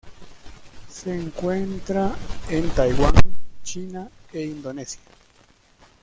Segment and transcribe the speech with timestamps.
[0.89, 2.15] Se encuentra
[2.49, 3.13] en Taiwán,
[3.61, 4.99] China e Indonesia.